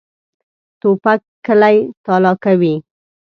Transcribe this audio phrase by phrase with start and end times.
[0.81, 2.73] توپک کلی تالا کوي.